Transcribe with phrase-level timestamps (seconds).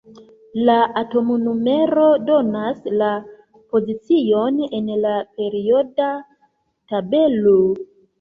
[0.67, 3.09] La atomnumero donas la
[3.75, 6.09] pozicion en la perioda
[6.95, 7.55] tabelo.